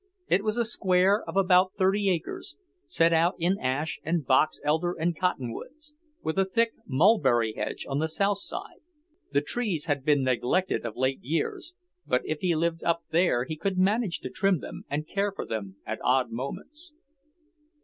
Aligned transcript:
It 0.27 0.43
was 0.43 0.57
a 0.57 0.65
square 0.65 1.21
of 1.29 1.37
about 1.37 1.73
thirty 1.77 2.09
acres, 2.09 2.55
set 2.87 3.13
out 3.13 3.35
in 3.37 3.59
ash 3.59 3.99
and 4.03 4.25
box 4.25 4.59
elder 4.63 4.93
and 4.93 5.15
cotton 5.15 5.53
woods, 5.53 5.93
with 6.23 6.39
a 6.39 6.45
thick 6.49 6.71
mulberry 6.87 7.53
hedge 7.53 7.85
on 7.87 7.99
the 7.99 8.09
south 8.09 8.39
side. 8.39 8.79
The 9.31 9.41
trees 9.41 9.85
had 9.85 10.03
been 10.03 10.23
neglected 10.23 10.87
of 10.87 10.95
late 10.97 11.21
years, 11.21 11.75
but 12.07 12.23
if 12.25 12.39
he 12.39 12.55
lived 12.55 12.83
up 12.83 13.03
there 13.11 13.43
he 13.45 13.55
could 13.55 13.77
manage 13.77 14.21
to 14.21 14.31
trim 14.31 14.59
them 14.59 14.85
and 14.89 15.07
care 15.07 15.31
for 15.31 15.45
them 15.45 15.75
at 15.85 15.99
odd 16.03 16.31
moments. 16.31 16.93